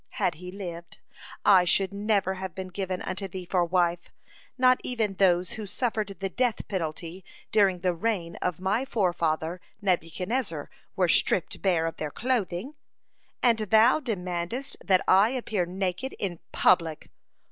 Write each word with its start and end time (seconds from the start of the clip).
Had 0.13 0.33
he 0.33 0.49
lived, 0.51 0.97
I 1.45 1.63
should 1.63 1.93
never 1.93 2.33
have 2.33 2.55
been 2.55 2.69
given 2.69 3.03
unto 3.03 3.27
thee 3.27 3.45
for 3.45 3.63
wife. 3.63 4.11
Not 4.57 4.81
even 4.83 5.13
those 5.13 5.51
who 5.51 5.67
suffered 5.67 6.07
the 6.19 6.27
death 6.29 6.67
penalty 6.67 7.23
during 7.51 7.81
the 7.81 7.93
reign 7.93 8.35
of 8.37 8.59
my 8.59 8.83
forefather 8.83 9.61
Nebuchadnezzar 9.79 10.71
were 10.95 11.07
stripped 11.07 11.61
bare 11.61 11.85
of 11.85 11.97
their 11.97 12.09
clothing, 12.09 12.73
and 13.43 13.59
thou 13.59 13.99
demandest 13.99 14.75
that 14.83 15.01
I 15.07 15.29
appear 15.37 15.67
naked 15.67 16.13
in 16.17 16.39
public! 16.51 17.11